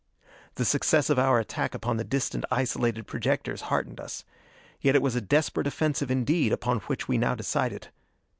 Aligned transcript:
The 0.55 0.65
success 0.65 1.11
of 1.11 1.19
our 1.19 1.37
attack 1.37 1.75
upon 1.75 1.97
the 1.97 2.03
distant 2.03 2.43
isolated 2.49 3.05
projectors 3.05 3.61
heartened 3.69 3.99
us. 3.99 4.23
Yet 4.79 4.95
it 4.95 5.01
was 5.03 5.15
a 5.15 5.21
desperate 5.21 5.67
offensive 5.67 6.09
indeed 6.09 6.51
upon 6.51 6.79
which 6.89 7.07
we 7.07 7.19
now 7.19 7.35
decided! 7.35 7.89